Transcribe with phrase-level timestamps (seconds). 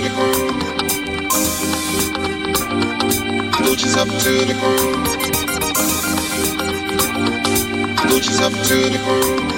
[0.00, 0.58] To the groove.
[3.58, 5.04] Booches up to the groove.
[8.08, 9.48] Booches up to the groove.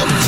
[0.00, 0.19] Up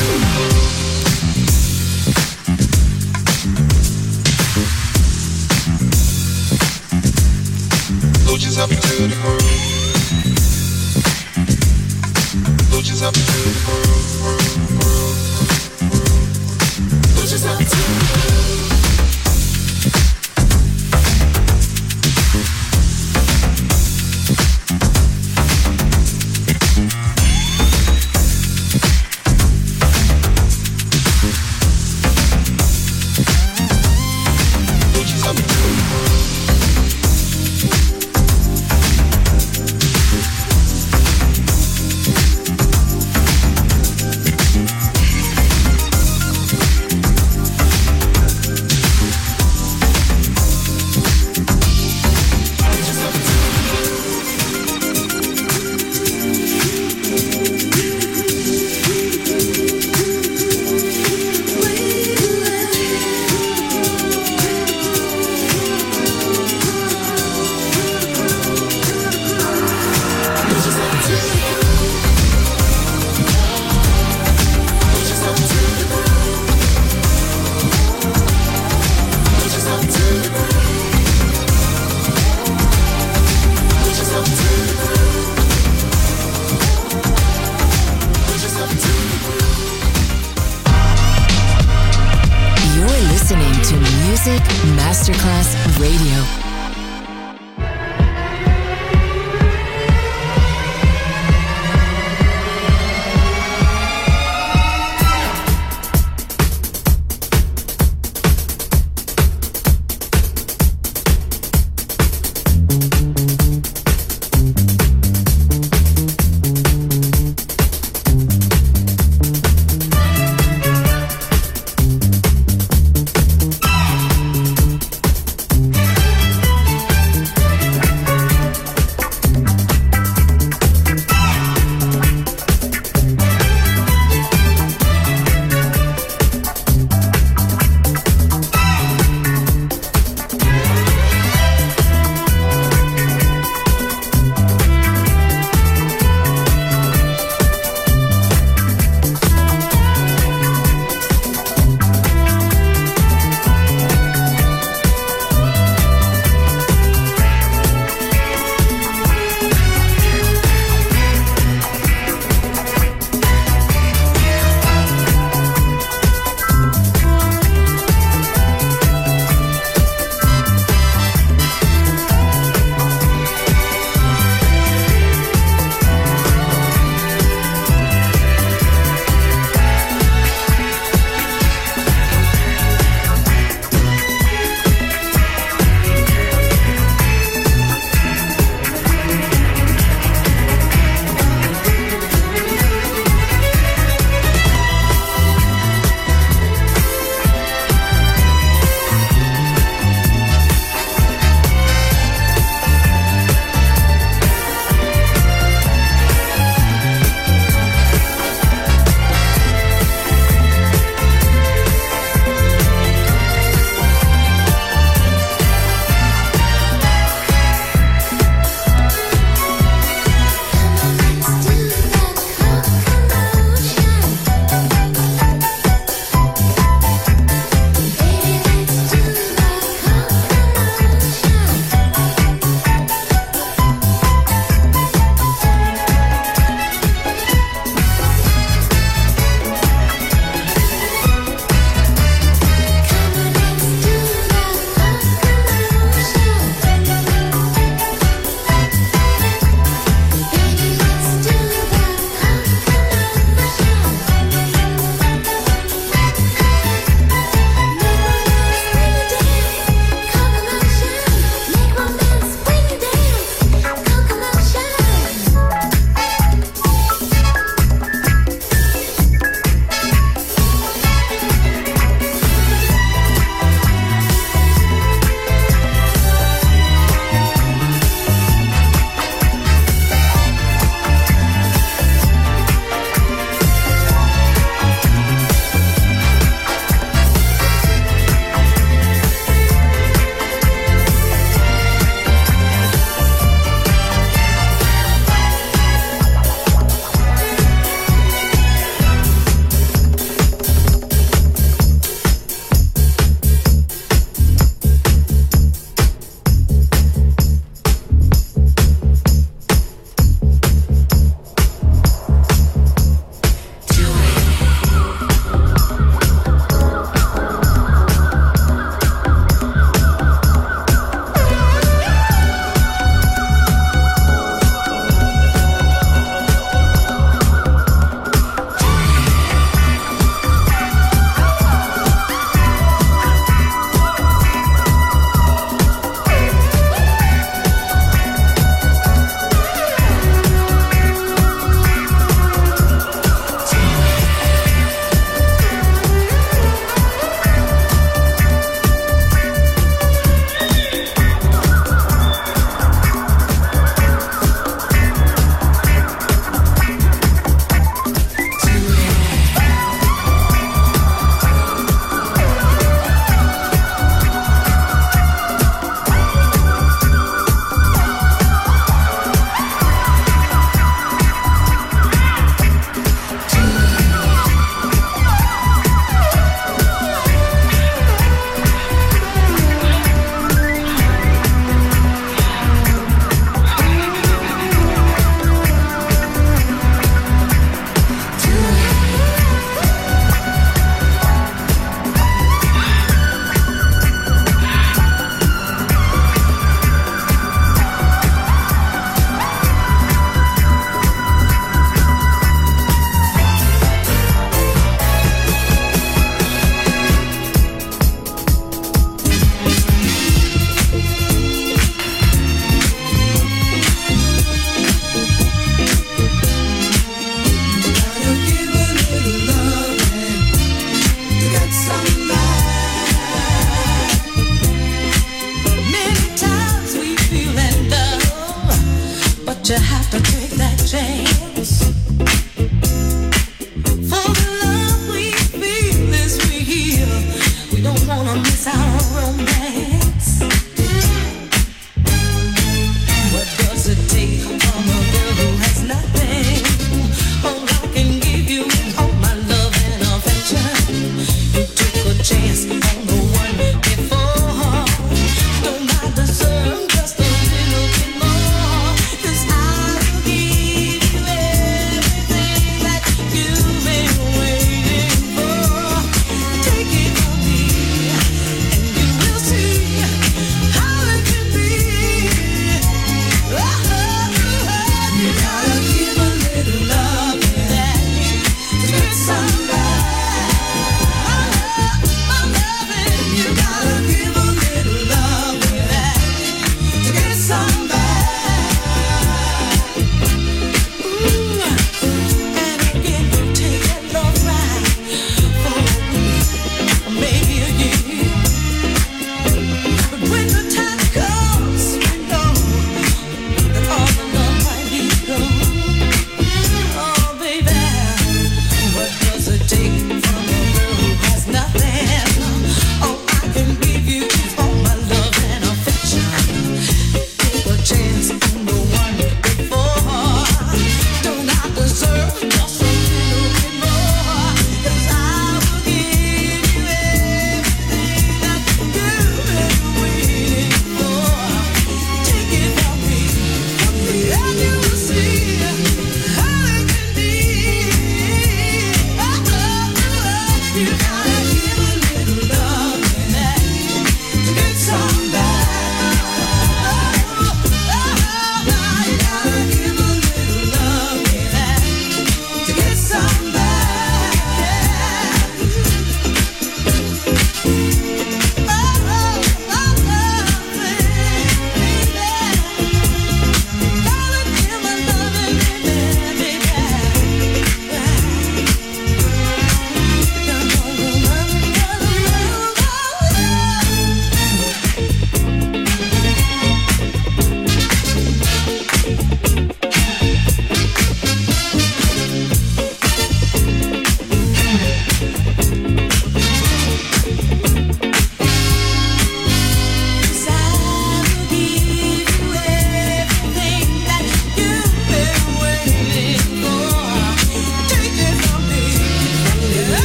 [96.03, 96.52] Radio.